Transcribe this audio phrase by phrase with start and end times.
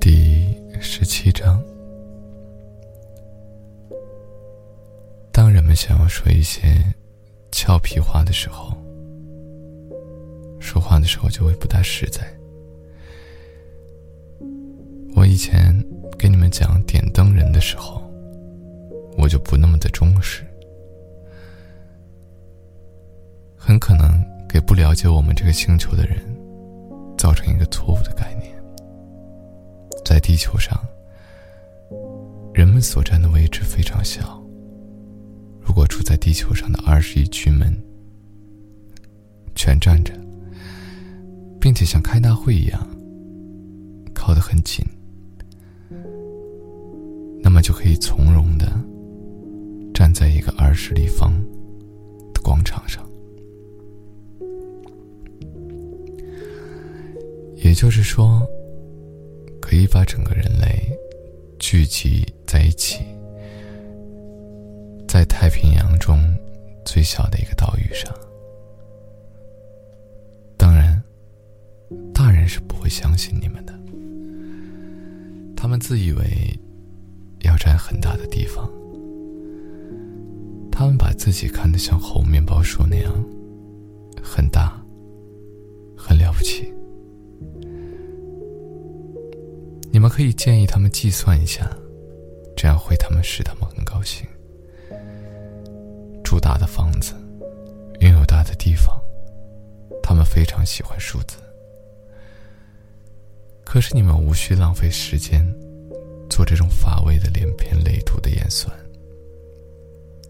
[0.00, 1.62] 第十七章。
[5.32, 6.82] 当人们想要说一些
[7.52, 8.76] 俏皮话的时候，
[10.58, 12.26] 说话的时候就会不大实在。
[15.14, 15.72] 我以前
[16.18, 18.02] 给你们讲点灯人的时候，
[19.16, 20.42] 我就不那么的忠实，
[23.56, 24.08] 很可能
[24.48, 26.18] 给不了解我们这个星球的人
[27.16, 28.50] 造成一个错误的概念。
[30.10, 30.76] 在地球上，
[32.52, 34.42] 人们所占的位置非常小。
[35.60, 37.60] 如果住在地球上的二十亿居民
[39.54, 40.12] 全站着，
[41.60, 42.84] 并且像开大会一样
[44.12, 44.84] 靠得很近，
[47.40, 48.66] 那么就可以从容的
[49.94, 51.32] 站在一个二十立方
[52.34, 53.08] 的广场上。
[57.54, 58.44] 也就是说，
[59.70, 60.98] 可以把整个人类
[61.60, 63.04] 聚集在一起。
[65.06, 66.20] 在太平洋中
[66.84, 68.12] 最小的一个岛屿上，
[70.56, 71.00] 当然，
[72.12, 73.72] 大人是不会相信你们的。
[75.56, 76.58] 他们自以为
[77.42, 78.68] 要占很大的地方，
[80.72, 83.12] 他们把自己看得像猴面包树那样
[84.20, 84.82] 很大、
[85.96, 86.74] 很了不起。
[90.20, 91.66] 可以建议他们计算一下，
[92.54, 94.28] 这样会他们使他们很高兴。
[96.22, 97.14] 住大的房子，
[98.00, 99.00] 拥有大的地方，
[100.02, 101.38] 他们非常喜欢数字。
[103.64, 105.42] 可是你们无需浪费时间
[106.28, 108.70] 做这种乏味的连篇累牍的演算，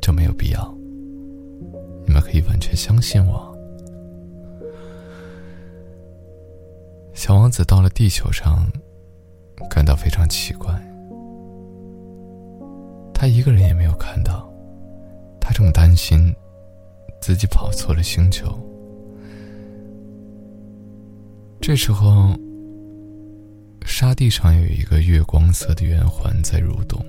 [0.01, 0.73] 这没有必要。
[2.07, 3.53] 你们可以完全相信我。
[7.13, 8.65] 小王子到了地球上，
[9.69, 10.73] 感到非常奇怪，
[13.13, 14.49] 他一个人也没有看到。
[15.41, 16.33] 他正担心
[17.21, 18.47] 自己跑错了星球。
[21.61, 22.35] 这时候，
[23.85, 27.05] 沙地上有一个月光色的圆环在蠕动。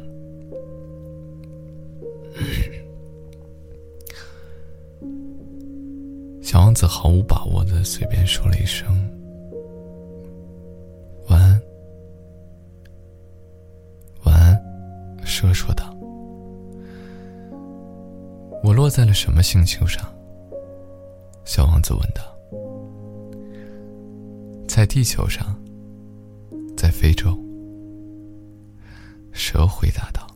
[6.42, 8.88] 小王子毫无把握的随便说了一声
[15.42, 15.92] ：“蛇说道。
[18.64, 20.06] 我落在了什么星球上？
[21.46, 22.22] 小王子问道。
[24.68, 25.60] 在地球上，
[26.78, 27.36] 在非洲。
[29.34, 30.28] 蛇回答道。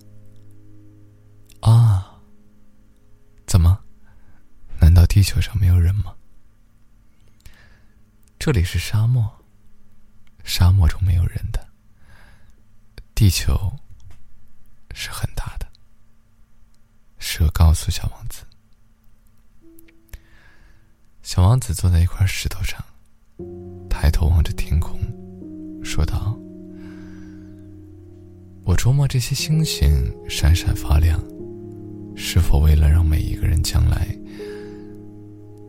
[1.61, 2.19] 啊？
[3.45, 3.79] 怎么？
[4.81, 6.15] 难道地球上没有人吗？
[8.39, 9.31] 这里是沙漠，
[10.43, 11.63] 沙漠中没有人的。
[13.13, 13.71] 地球
[14.95, 15.67] 是很大的。
[17.19, 18.43] 蛇告诉小王子
[21.21, 22.81] ：“小王子坐在一块石头上，
[23.89, 24.97] 抬头望着天空，
[25.83, 26.39] 说道
[28.63, 29.91] ：‘我琢磨这些星星
[30.29, 31.21] 闪闪发亮，
[32.15, 34.07] 是否为了让每一个人将来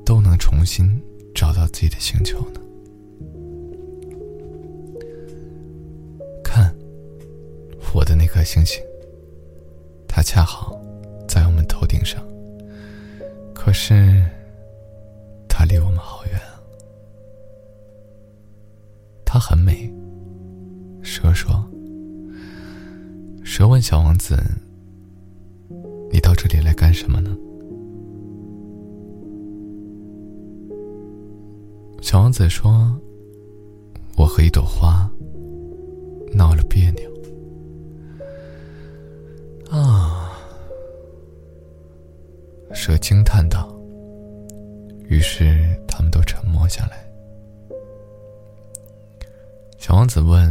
[0.04, 1.02] 都能重新
[1.34, 2.60] 找到自己的星球呢？’
[6.44, 6.72] 看，
[7.92, 8.80] 我的那颗星星，
[10.16, 10.74] 它恰好……”
[11.28, 12.24] 在我们头顶上，
[13.52, 14.24] 可是
[15.46, 16.56] 它离我们好远啊。
[19.22, 19.92] 它很美，
[21.02, 21.62] 蛇说。
[23.44, 24.42] 蛇问小王子
[26.10, 27.36] ：“你到这里来干什么呢？”
[32.00, 32.98] 小王子说
[34.16, 35.10] ：“我和一朵花
[36.32, 37.14] 闹了别扭。”
[42.86, 43.68] 蛇惊叹道。
[45.08, 47.04] 于是他们都沉默下来。
[49.76, 50.46] 小王子问：“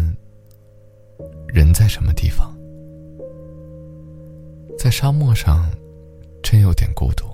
[1.47, 2.53] 人在什么地方？”
[4.77, 5.71] 在沙漠上，
[6.43, 7.25] 真有点孤独，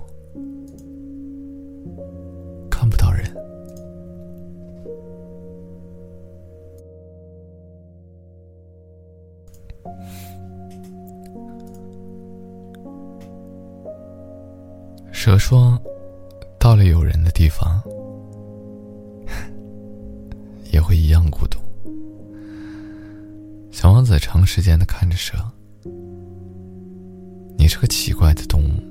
[15.24, 15.80] 蛇说
[16.58, 17.80] ：“到了有人的地方，
[20.72, 21.60] 也会一样孤独。”
[23.70, 25.38] 小王子长时间的看着蛇
[27.56, 28.82] ：“你是个奇怪的动物，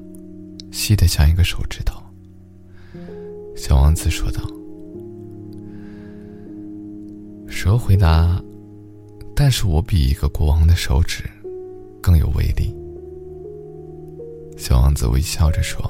[0.70, 2.00] 细的像一个手指头。”
[3.58, 4.40] 小王子说道。
[7.48, 8.40] 蛇回答
[9.34, 11.24] ：“但是我比一个国王的手指
[12.00, 12.72] 更有威力。
[14.56, 15.84] 小王子微笑着说：“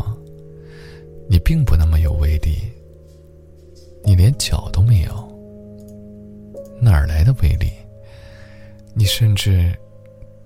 [1.31, 2.59] 你并不那么有威力，
[4.05, 5.13] 你连脚都没有，
[6.83, 7.71] 哪儿来的威力？
[8.95, 9.73] 你甚至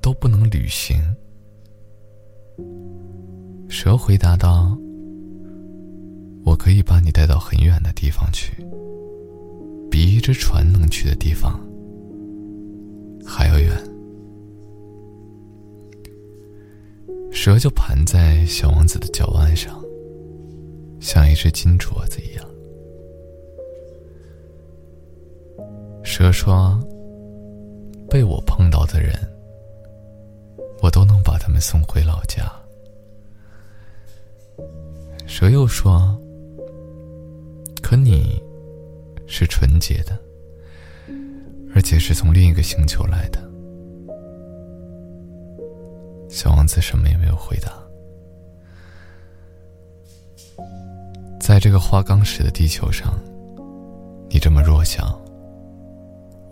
[0.03, 0.97] 都不能旅行。”
[3.67, 4.77] 蛇回答道
[6.45, 8.53] ：“我可以把你带到很远的地方去，
[9.91, 11.59] 比一只船能去的地方
[13.25, 13.73] 还要远。”
[17.33, 19.83] 蛇就盘在小王子的脚腕上，
[21.05, 22.43] 像一只金镯子一样。
[26.03, 26.81] 蛇说
[28.09, 29.15] ：“被我碰到的人，
[30.81, 32.51] 我都能把他们送回老家。”
[35.29, 36.19] 蛇又说
[37.83, 38.43] ：“可你，
[39.27, 40.19] 是纯洁的，
[41.75, 43.39] 而且是从另一个星球来的。”
[46.33, 47.84] 小王子什么也没有回答。
[51.47, 53.13] 在这个花岗石的地球上，
[54.31, 55.21] 你这么弱小，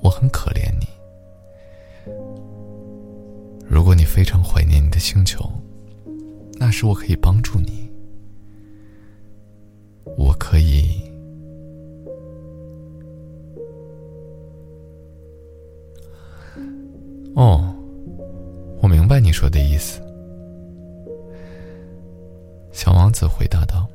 [0.02, 0.86] 我很可怜你。
[3.66, 5.50] 如果你非常怀念你的星球，
[6.58, 7.90] 那时我可以帮助你。
[10.18, 11.10] 我可以。
[17.34, 17.74] 哦。
[18.82, 20.02] 我明白你说的意思，
[22.72, 23.88] 小王子回答道。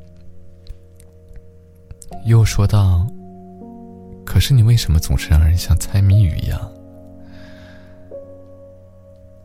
[2.28, 3.08] 又说道
[4.26, 6.60] ：“可是你为什么总是让人像猜谜语一样？”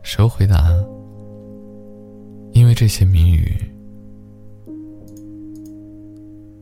[0.03, 0.69] 蛇回答
[2.51, 3.55] ：“因为这些谜语，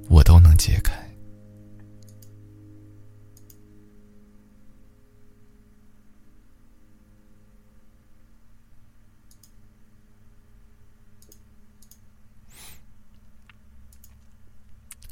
[0.10, 0.94] 我都能解开。”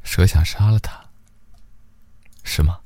[0.04, 0.89] 蛇想杀了他，
[2.60, 2.78] 是吗？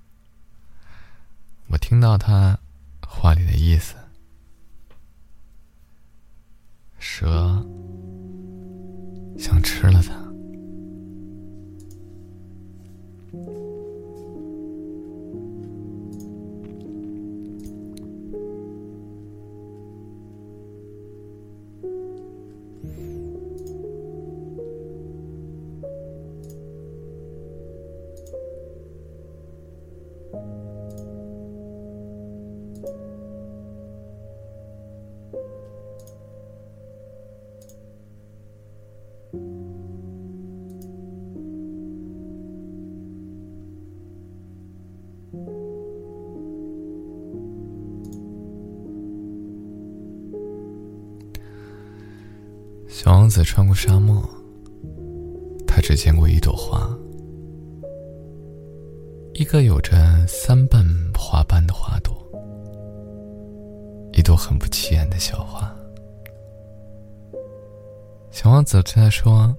[1.65, 2.59] 我听到他
[3.07, 3.95] 话里的意思，
[6.99, 7.65] 蛇
[9.39, 10.22] 想吃了他。
[53.43, 54.23] 穿过沙漠，
[55.67, 56.89] 他只见过一朵花，
[59.33, 62.15] 一个有着三瓣花瓣的花朵，
[64.13, 65.71] 一朵很不起眼的小花。
[68.31, 69.55] 小王子对他说：“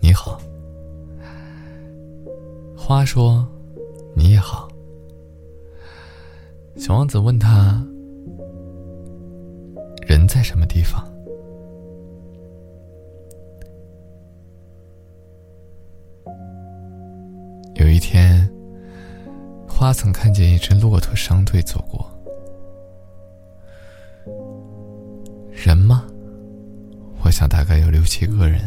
[0.00, 0.38] 你好。”
[2.76, 3.46] 花说
[4.14, 4.68] ：“你也好。”
[6.76, 7.84] 小王子问他
[10.06, 11.04] ：“人在什么地方？”
[17.96, 18.46] 一天，
[19.66, 22.06] 花曾看见一只骆驼商队走过。
[25.50, 26.04] 人吗？
[27.24, 28.60] 我想大概有六七个人。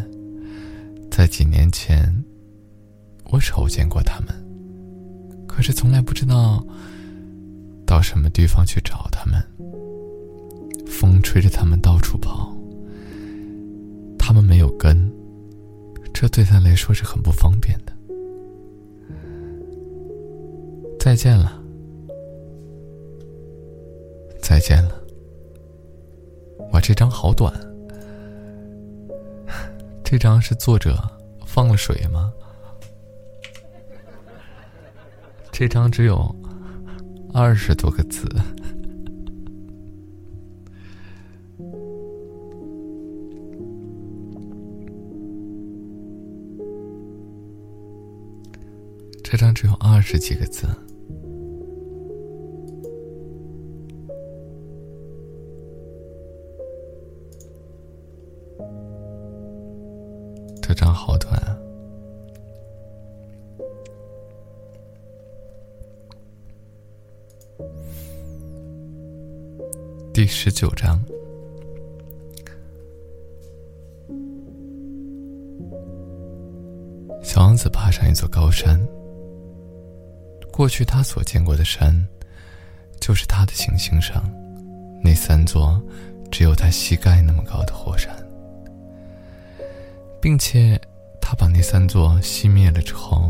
[1.12, 2.12] 在几年前，
[3.26, 4.30] 我瞅见过他们，
[5.48, 6.66] 可是从来不知道
[7.86, 9.40] 到什么地方去找他们。
[10.88, 12.52] 风吹着他们到处跑，
[14.18, 14.98] 他们没有根，
[16.16, 17.94] 这对他来说是很不方便的。
[21.10, 21.60] 再见了，
[24.40, 24.92] 再见了。
[26.72, 27.52] 哇，这张好短。
[30.06, 30.96] 这张是作者
[31.48, 32.32] 放了水吗？
[35.52, 36.36] 这张只有
[37.34, 38.30] 二十多个字。
[49.24, 50.68] 这张只有二十几个字。
[70.42, 70.98] 十九章。
[77.22, 78.80] 小王子爬上一座高山。
[80.50, 81.94] 过去他所见过的山，
[83.02, 84.24] 就是他的行星上
[85.04, 85.78] 那三座
[86.32, 88.10] 只有他膝盖那么高的火山，
[90.22, 90.80] 并且
[91.20, 93.30] 他把那三座熄灭了之后，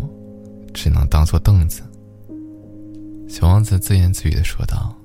[0.76, 1.82] 只能当做凳子。
[3.28, 4.96] 小王子自言自语的说道：“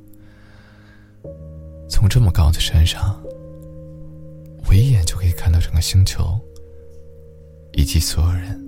[1.95, 3.23] 从这么高的山上，
[4.69, 6.39] 我一眼就可以看到整个星球
[7.73, 8.61] 以及所有人。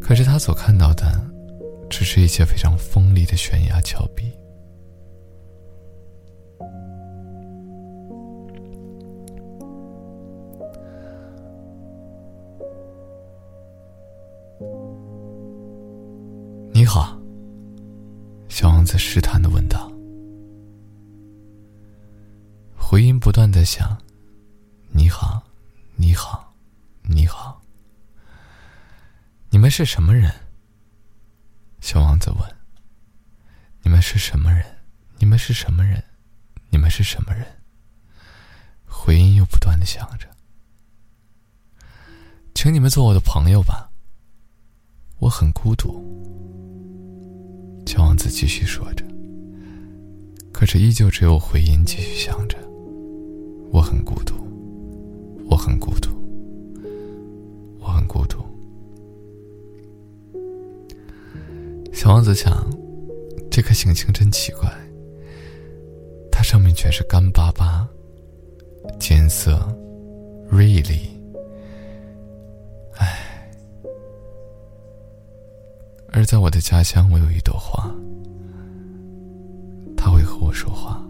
[0.00, 1.06] 可是他所看到的，
[1.88, 4.24] 只是一些非常锋利的悬崖峭壁。
[16.72, 17.16] 你好。”
[18.50, 19.90] 小王子试探的问道。
[22.90, 23.96] 回音不断的响
[24.90, 25.40] ：“你好，
[25.94, 26.52] 你好，
[27.02, 27.62] 你好。
[29.48, 30.28] 你们是什么人？”
[31.80, 32.56] 小王子问。
[33.84, 34.66] “你们是什么人？
[35.18, 36.02] 你们是什么人？
[36.68, 37.46] 你们是什么人？”
[38.84, 40.26] 回音又不断的响着。
[42.56, 43.88] “请你们做我的朋友吧。
[45.20, 45.94] 我很孤独。”
[47.86, 49.04] 小王子继续说着，
[50.52, 52.58] 可是依旧只有回音继续响着。
[53.72, 54.34] 我很孤独，
[55.48, 56.10] 我很孤独，
[57.78, 58.38] 我很孤独。
[61.92, 62.66] 小王子想，
[63.50, 64.70] 这颗行星真奇怪，
[66.30, 67.88] 它上面全是干巴巴、
[68.98, 69.58] 艰涩、
[70.48, 71.08] 锐利。
[76.12, 77.88] 而在我的家乡，我有一朵花，
[79.96, 81.06] 它会和我说话。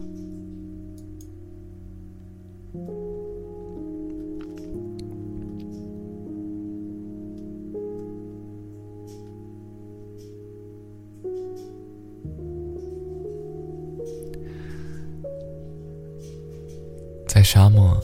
[17.53, 18.01] 沙漠、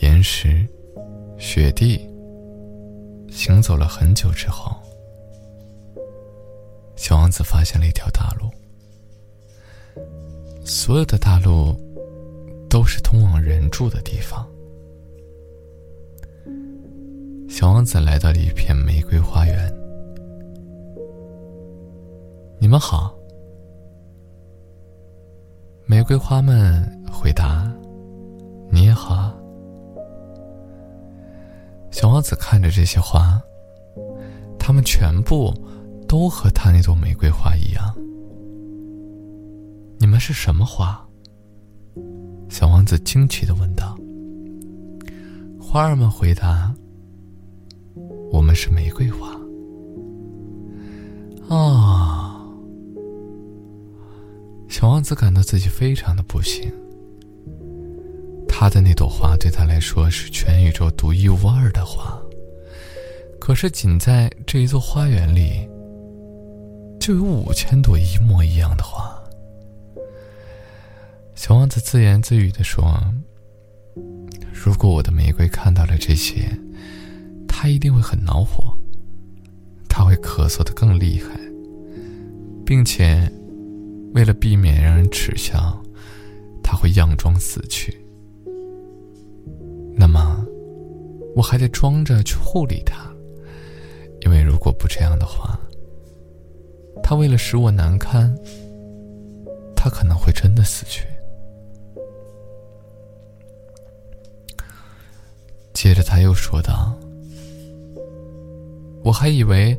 [0.00, 0.66] 岩石、
[1.36, 2.00] 雪地
[3.30, 4.74] 行走了很久之后。
[6.96, 8.48] 小王子发现了一条大路，
[10.64, 11.76] 所有的大路
[12.70, 14.48] 都是通往人住的地方。
[17.50, 19.70] 小王子来到了一片玫瑰花园。
[22.58, 23.14] 你们好，
[25.84, 27.70] 玫瑰花们回答
[28.72, 29.32] ：“你好。”
[31.92, 33.40] 小王子看着这些花，
[34.58, 35.54] 它们全部。
[36.08, 37.82] 都和他那朵玫瑰花一样。
[39.98, 41.02] 你们是什么花？
[42.50, 43.96] 小王子惊奇的问道。
[45.58, 46.70] 花儿们回答
[48.30, 49.30] ：“我们是玫瑰花。”
[51.48, 52.44] 啊！
[54.68, 56.70] 小王子感到自己非常的不幸。
[58.62, 62.16] 他的那朵花对他来说是全宇宙独一无二的花，
[63.40, 65.68] 可是仅在这一座花园里。
[67.00, 69.20] 就有五千朵一模一样的花。
[71.34, 72.96] 小王子自言自语的说
[74.54, 76.48] ：“如果我的玫瑰看到了这些，
[77.48, 78.78] 他一定会很恼火，
[79.88, 81.36] 他会咳嗽的更厉害，
[82.64, 83.28] 并且
[84.14, 85.82] 为了避免让人耻笑，
[86.62, 87.98] 他会佯装死去。
[89.94, 90.44] 那么，
[91.34, 93.10] 我还得装着去护理他，
[94.22, 95.58] 因为如果不这样的话。”
[97.02, 98.32] 他为了使我难堪，
[99.74, 101.04] 他可能会真的死去。
[105.72, 106.96] 接着他又说道
[109.02, 109.76] ：“我还以为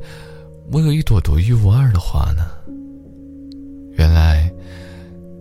[0.71, 2.51] 我有一朵独一无二的花呢，
[3.93, 4.51] 原来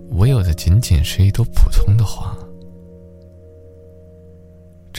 [0.09, 2.35] 我有的仅仅是一朵普通的花。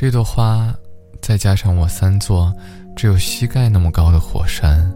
[0.03, 0.77] 这朵花，
[1.21, 2.53] 再加上我三座
[2.93, 4.93] 只有膝盖那么高的火山。”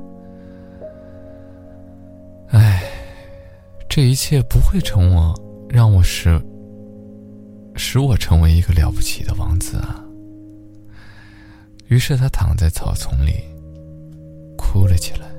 [2.52, 2.84] 唉，
[3.88, 5.34] 这一切不会成我，
[5.70, 6.38] 让我使
[7.78, 10.04] 使我成为一个了不起的王子啊。
[11.88, 13.32] 于是他躺在草丛里，
[14.58, 15.37] 哭了起来。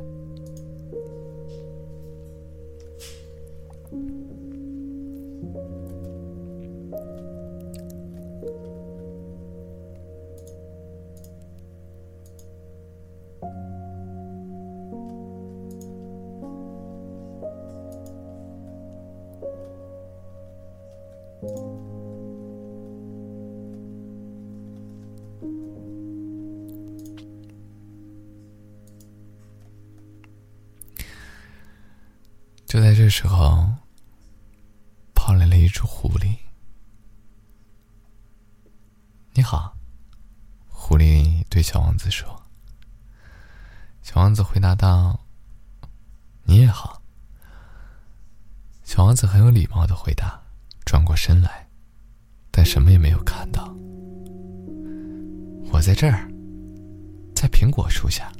[33.21, 33.67] 时候，
[35.13, 36.37] 跑来了一只狐狸。
[39.33, 39.77] 你好，
[40.69, 42.41] 狐狸对小王子说。
[44.03, 45.19] 小王子回答道
[46.47, 47.03] ：“你也好。”
[48.87, 50.41] 小王子很有礼貌的回答，
[50.87, 51.69] 转过身来，
[52.53, 53.75] 但什么也没有看到。
[55.73, 56.31] 我在这儿，
[57.35, 58.33] 在苹果树下。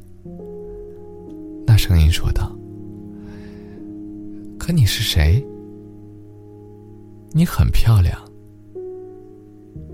[1.67, 2.57] 那声音说道。
[4.69, 5.43] 可你是谁？
[7.31, 8.23] 你很漂亮。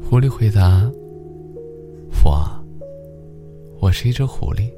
[0.03, 0.91] 狐狸回答
[2.25, 2.45] ：“我，
[3.81, 4.69] 我是一只狐狸。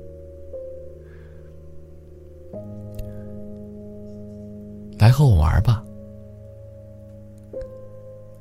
[4.98, 5.82] 来和我玩吧。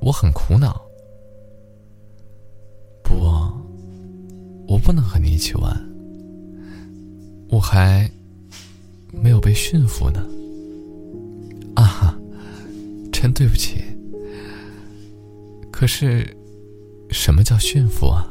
[0.02, 0.78] 我很苦恼。
[3.02, 3.14] 不，
[4.68, 5.74] 我不能和你一起玩。
[7.48, 8.10] 我还
[9.10, 10.22] 没有被驯服呢。”
[13.26, 13.82] 真对不起。
[15.72, 16.24] 可是，
[17.10, 18.24] 什么叫驯服啊？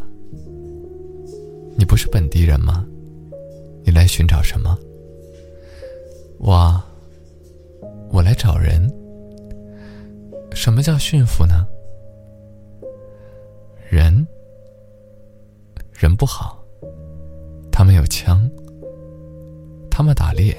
[1.77, 2.85] 你不是本地人吗？
[3.83, 4.79] 你来寻找什么？
[6.39, 6.81] 我，
[8.09, 8.89] 我来找人。
[10.53, 11.67] 什么叫驯服呢？
[13.89, 14.25] 人，
[15.91, 16.63] 人不好。
[17.69, 18.49] 他们有枪。
[19.91, 20.55] 他们打猎。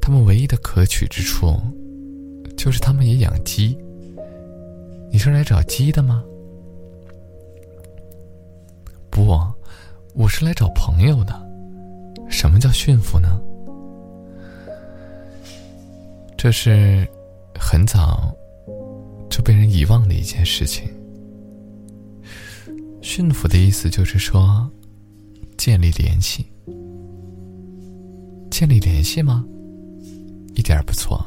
[0.00, 1.60] 他们唯一的可取之处。
[2.60, 3.74] 就是他们也养鸡。
[5.10, 6.22] 你是来找鸡的吗？
[9.08, 9.34] 不，
[10.12, 11.32] 我是来找朋友的。
[12.28, 13.40] 什么叫驯服呢？
[16.36, 17.08] 这是
[17.58, 18.30] 很早
[19.30, 20.86] 就被人遗忘的一件事情。
[23.00, 24.70] 驯服的意思就是说，
[25.56, 26.44] 建立联系。
[28.50, 29.46] 建立联系吗？
[30.54, 31.24] 一点不错。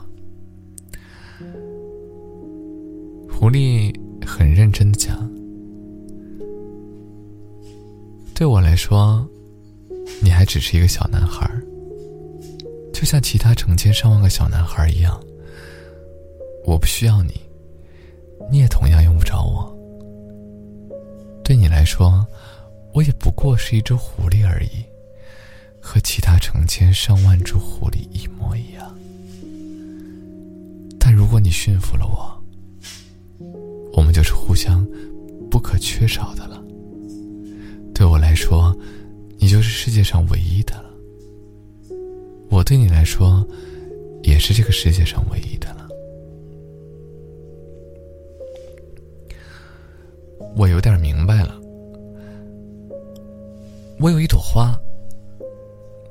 [3.43, 3.93] 狐狸
[4.25, 5.29] 很认真的讲
[8.33, 9.27] ：“对我来说，
[10.21, 11.45] 你还只是一个小男孩
[12.93, 15.19] 就像其他成千上万个小男孩一样。
[16.65, 17.33] 我不需要你，
[18.49, 19.77] 你也同样用不着我。
[21.43, 22.25] 对你来说，
[22.93, 24.85] 我也不过是一只狐狸而已，
[25.81, 28.97] 和其他成千上万只狐狸一模一样。
[30.97, 32.31] 但如果你驯服了我，”
[33.93, 34.85] 我们就是互相
[35.49, 36.63] 不可缺少的了。
[37.93, 38.75] 对我来说，
[39.37, 40.89] 你就是世界上唯一的了。
[42.49, 43.47] 我对你来说，
[44.23, 45.87] 也是这个世界上唯一的了。
[50.55, 51.59] 我有点明白了。
[53.99, 54.77] 我有一朵花，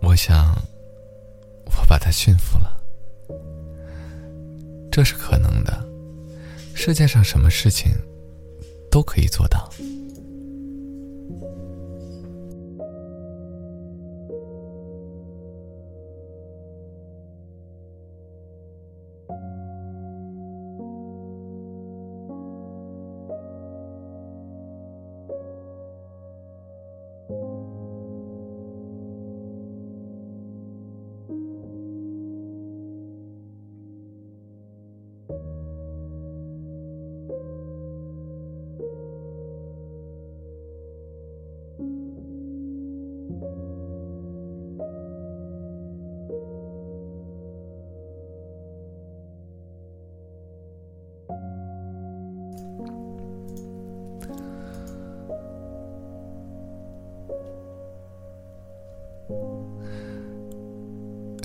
[0.01, 0.55] 我想，
[1.67, 2.77] 我把它驯服了。
[4.91, 5.92] 这是可能的。
[6.85, 7.93] 世界上什么事情
[8.91, 9.73] 都可以做到。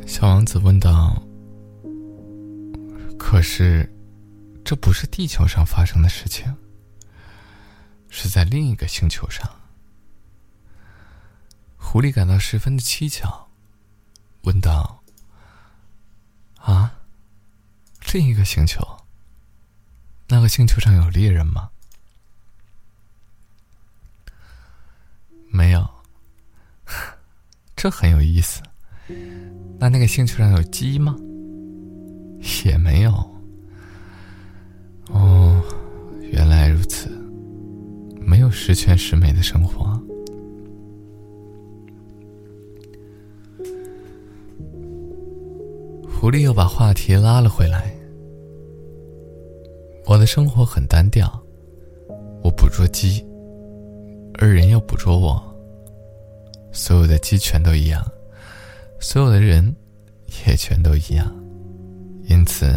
[0.07, 1.21] 小王子问道
[3.19, 3.93] ：“可是，
[4.63, 6.55] 这不是地球上发生的事情，
[8.07, 9.45] 是在另一个星球上。”
[11.75, 13.47] 狐狸感到十分的蹊跷，
[14.43, 15.03] 问道
[16.55, 17.01] ：“啊，
[18.13, 18.81] 另一个星球？
[20.29, 21.69] 那个星球上有猎人吗
[25.51, 25.85] ？”“没有。”
[27.75, 28.63] 这很有意思。
[29.79, 31.15] 那那个星球上有鸡吗？
[32.65, 33.11] 也没有。
[35.09, 35.61] 哦，
[36.31, 37.09] 原来如此，
[38.19, 39.85] 没有十全十美的生活。
[46.09, 47.93] 狐狸又把话题拉了回来。
[50.05, 51.29] 我的生活很单调，
[52.43, 53.25] 我捕捉鸡，
[54.35, 55.41] 而人又捕捉我。
[56.71, 58.05] 所有的鸡全都一样，
[58.99, 59.75] 所有的人
[60.45, 61.33] 也全都一样，
[62.23, 62.67] 因此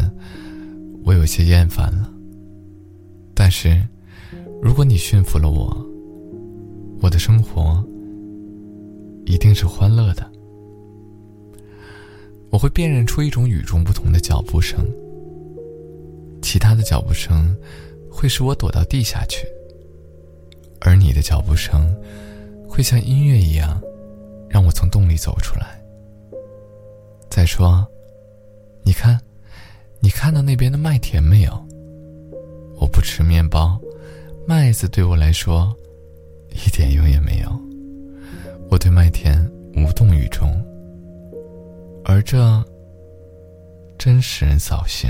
[1.04, 2.12] 我有些厌烦了。
[3.34, 3.82] 但是，
[4.62, 5.74] 如果你驯服了我，
[7.00, 7.82] 我的生活
[9.24, 10.30] 一定是欢乐的。
[12.50, 14.78] 我会辨认出一种与众不同的脚步声。
[16.42, 17.56] 其他的脚步声
[18.10, 19.46] 会使我躲到地下去，
[20.80, 21.94] 而你的脚步声
[22.68, 23.80] 会像音乐一样，
[24.48, 25.79] 让我从洞里走出来。
[27.30, 27.86] 再说，
[28.82, 29.18] 你看，
[30.00, 31.64] 你看到那边的麦田没有？
[32.76, 33.80] 我不吃面包，
[34.46, 35.72] 麦子对我来说
[36.50, 37.60] 一点用也没有。
[38.68, 39.40] 我对麦田
[39.76, 40.50] 无动于衷，
[42.04, 42.62] 而这
[43.96, 45.08] 真使人扫兴。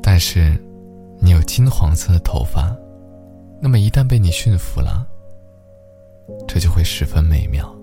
[0.00, 0.56] 但是，
[1.20, 2.74] 你有金黄色的头发，
[3.60, 5.04] 那么一旦被你驯服了，
[6.46, 7.74] 这就会十分美妙。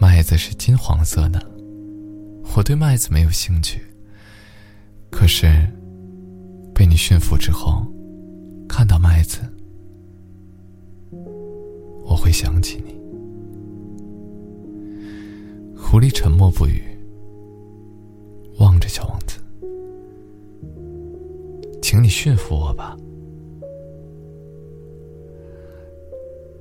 [0.00, 1.38] 麦子是金黄色的，
[2.56, 3.82] 我对麦子没有兴趣。
[5.10, 5.46] 可是，
[6.74, 7.84] 被你驯服之后，
[8.66, 9.40] 看到麦子，
[12.02, 12.98] 我会想起你。
[15.76, 16.82] 狐狸沉默不语，
[18.58, 19.38] 望着小王子。
[21.82, 22.96] 请你驯服我吧，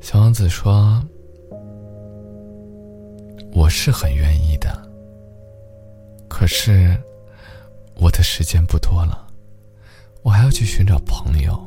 [0.02, 1.02] 小王子说
[3.60, 4.72] ：“我是很愿意的，
[6.30, 6.98] 可是
[7.96, 9.28] 我的时间不多了，
[10.24, 11.62] 我还要去寻找朋友，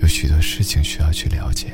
[0.00, 1.70] 有许多事情需要去了解。”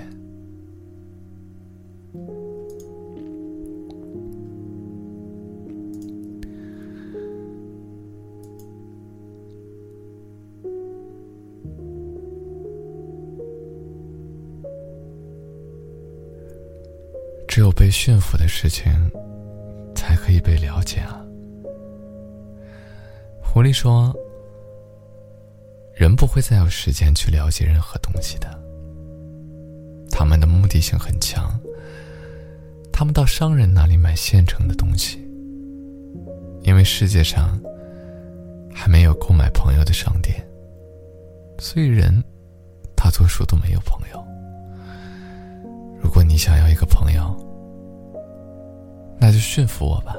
[17.54, 18.90] 只有被驯服的事情，
[19.94, 21.22] 才可以被了解啊。
[23.42, 24.10] 狐狸说
[25.92, 28.48] ：“人不会再有时间去了解任何东西的。
[30.10, 31.60] 他们的目的性很强。
[32.90, 35.18] 他们到商人那里买现成的东西，
[36.62, 37.60] 因为世界上
[38.72, 40.42] 还没有购买朋友的商店，
[41.58, 42.24] 所以人
[42.96, 44.18] 大多数都没有朋友。”
[46.12, 47.34] 如果你想要一个朋友，
[49.18, 50.14] 那就驯服我吧。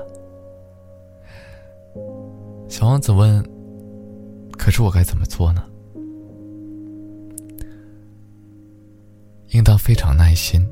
[2.67, 3.47] 小王子问
[4.57, 5.63] ：“可是我该怎么做呢？”
[9.53, 10.67] 应当非常耐心。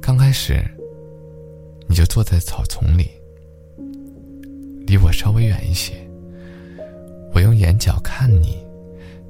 [0.00, 0.62] 刚开始，
[1.88, 3.10] 你就坐在草丛里，
[4.86, 5.94] 离我稍微远一些。
[7.34, 8.64] 我用眼角看你，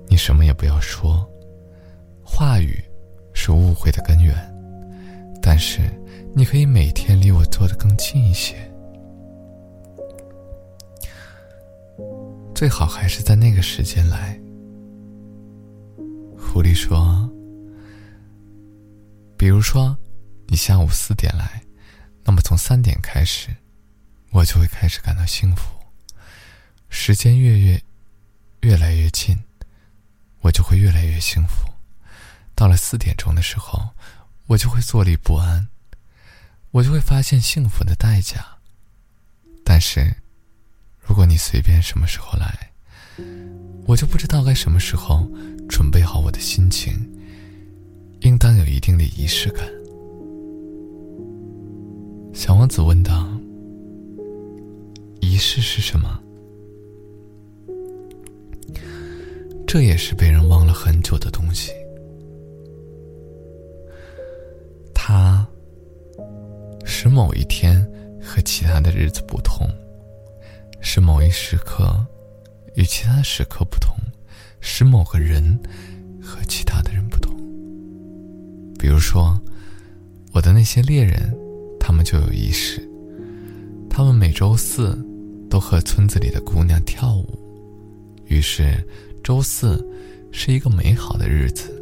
[0.06, 1.26] 你什么也不要说，
[2.22, 2.78] 话语。
[3.46, 4.34] 是误会的根源，
[5.40, 5.80] 但是
[6.34, 8.56] 你可以每天离我坐得更近一些，
[12.52, 14.36] 最好还是在那个时间来。
[16.36, 17.30] 狐狸说
[19.38, 19.96] ：“比如说，
[20.48, 21.62] 你下午四点来，
[22.24, 23.50] 那么从三点开始，
[24.32, 25.72] 我就会开始感到幸福。
[26.88, 27.80] 时间越越
[28.62, 29.38] 越来越近，
[30.40, 31.64] 我就会越来越幸福。”
[32.56, 33.90] 到了四点钟的时候，
[34.46, 35.68] 我就会坐立不安，
[36.70, 38.56] 我就会发现幸福的代价。
[39.62, 40.16] 但是，
[40.98, 42.72] 如果你随便什么时候来，
[43.84, 45.30] 我就不知道该什么时候
[45.68, 46.94] 准备好我的心情，
[48.20, 49.68] 应当有一定的仪式感。
[52.32, 53.28] 小王子问道
[55.20, 56.18] ：“仪式是什么？”
[59.68, 61.70] 这也是被人忘了很久的东西。
[65.08, 65.46] 它
[66.84, 67.80] 使某一天
[68.20, 69.64] 和其他的日子不同，
[70.80, 72.04] 使某一时刻
[72.74, 73.94] 与其他时刻不同，
[74.58, 75.56] 使某个人
[76.20, 77.36] 和其他的人不同。
[78.80, 79.40] 比如说，
[80.32, 81.32] 我的那些猎人，
[81.78, 82.82] 他们就有仪式，
[83.88, 84.98] 他们每周四
[85.48, 87.38] 都和村子里的姑娘跳舞，
[88.24, 88.84] 于是
[89.22, 89.88] 周四
[90.32, 91.72] 是一个美好的日子。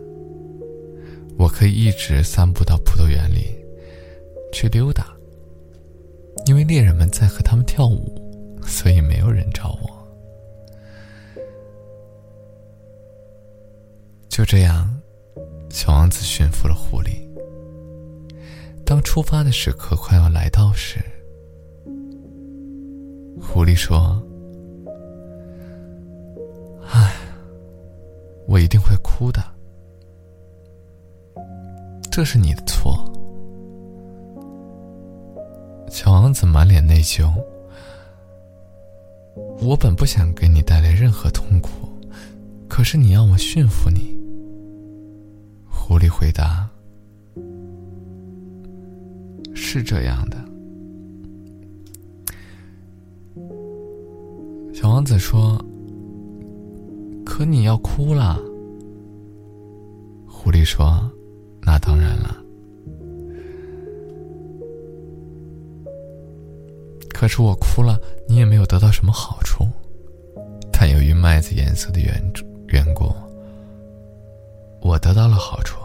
[1.38, 3.54] 我可以一直散步到葡萄园里
[4.52, 5.14] 去溜达。
[6.46, 8.20] 因为猎人们在和他们跳舞
[8.66, 9.94] 所以没有人找我。
[14.28, 14.90] 就这样
[15.70, 17.24] 小王子驯服了狐狸。
[18.84, 21.00] 当出发的时刻快要来到时
[23.40, 24.22] 狐狸说
[26.86, 27.14] 唉
[28.46, 29.53] 我一定会哭的。
[32.16, 32.94] 这是你的错。
[35.88, 37.28] 小王子满脸内疚。
[39.60, 41.88] 我本不想给你带来任何痛苦，
[42.68, 44.16] 可是你要我驯服你。
[45.68, 46.70] 狐狸回答
[49.52, 50.36] ：“是这样的。”
[54.72, 55.60] 小王子说
[57.26, 58.38] ：“可你要哭了。”
[60.30, 61.10] 狐狸说
[61.64, 62.36] ：“那当然了。”
[67.12, 67.98] 可是我哭了，
[68.28, 69.66] 你也没有得到什么好处。
[70.72, 72.32] 但由于麦子颜色的缘
[72.68, 73.10] 缘故，
[74.82, 75.78] 我得到了好处。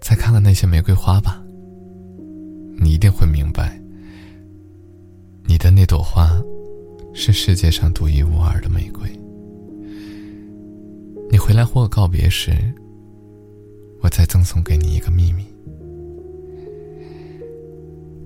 [0.00, 1.42] 再看看那些玫瑰花吧，
[2.78, 3.80] 你一定会明白，
[5.44, 6.28] 你的那朵花
[7.14, 9.08] 是世界上独一无二的玫瑰。
[11.46, 12.52] 回来和我告别时，
[14.00, 15.44] 我再赠送给你一个秘密。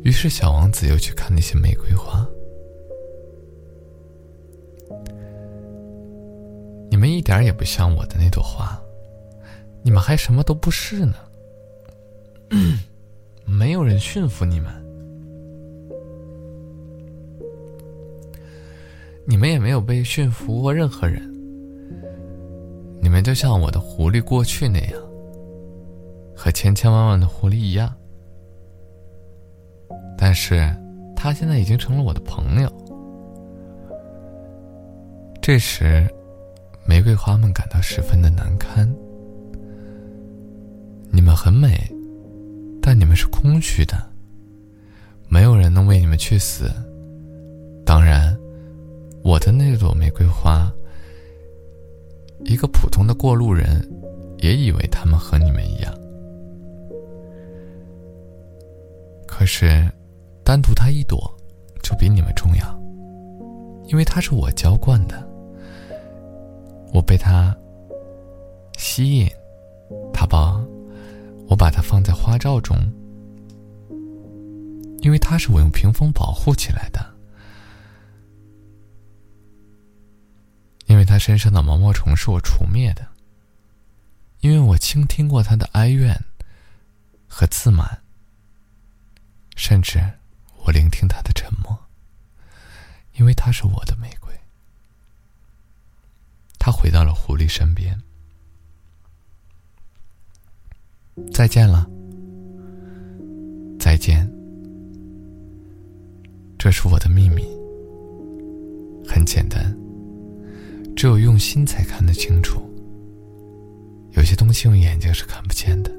[0.04, 2.24] 于是，小王子又去看那些玫瑰花。
[6.88, 8.80] 你们一点也不像我的那朵花，
[9.82, 11.14] 你们还什么都不是呢。
[13.44, 14.72] 没有人驯服你们，
[19.26, 21.27] 你们也没有被驯服过任何人。
[23.22, 25.00] 就像我的狐狸过去那样，
[26.36, 27.92] 和千千万万的狐狸一样。
[30.16, 30.68] 但是，
[31.14, 32.70] 他现在已经成了我的朋友。
[35.40, 36.06] 这时，
[36.84, 38.88] 玫瑰花们感到十分的难堪。
[41.10, 41.78] 你们很美，
[42.82, 43.96] 但你们是空虚的，
[45.28, 46.70] 没有人能为你们去死。
[47.86, 48.36] 当然，
[49.24, 50.70] 我的那朵玫瑰花，
[52.44, 53.86] 一个普通的过路人，
[54.38, 55.94] 也以为他们和你们一样。
[59.26, 59.90] 可是。
[60.44, 61.30] 单独它一朵，
[61.82, 62.80] 就比你们重要，
[63.84, 65.28] 因为它是我浇灌的，
[66.90, 67.54] 我被它
[68.78, 69.28] 吸引，
[70.10, 70.58] 它把，
[71.50, 72.74] 我把它放在花罩中，
[75.02, 76.98] 因为它是我用屏风保护起来的，
[81.08, 83.08] 他身上的毛毛虫是我除灭的，
[84.40, 86.22] 因为我倾听过它的哀怨
[87.26, 88.02] 和自满，
[89.56, 90.00] 甚至。
[90.64, 91.86] 我聆听他的沉默，
[93.14, 94.38] 因为他是我的玫瑰。
[96.58, 97.98] 他回到了狐狸身边。
[101.32, 101.88] 再见了，
[103.80, 104.30] 再见。
[106.58, 107.44] 这是我的秘密，
[109.08, 109.74] 很简单，
[110.98, 112.60] 只有用心才看得清楚。
[114.16, 115.92] 有些东西用眼睛是看不见的。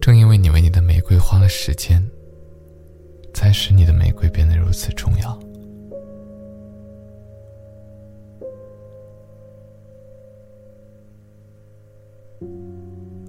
[0.00, 2.00] 正因为你为你的玫瑰花了时间，
[3.34, 5.36] 才使你的玫瑰变得如此重要。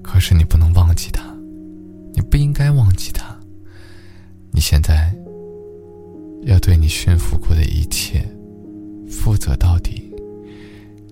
[0.04, 1.36] 可是你不能忘记他，
[2.14, 3.36] 你不应该忘记他。
[4.52, 5.03] 你现在
[6.66, 8.26] 对你驯服过的一切
[9.10, 10.10] 负责到底，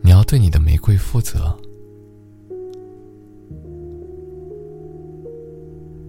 [0.02, 1.54] 你要对你的玫瑰负责。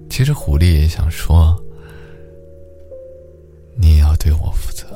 [0.08, 1.60] 其实狐狸也想说
[3.76, 4.86] ：“你也要对我负责。”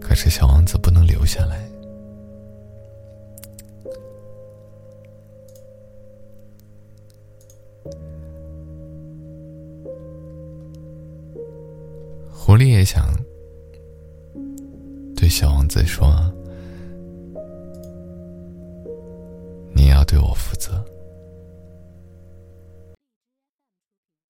[0.00, 1.68] 可是小王子不能留下来。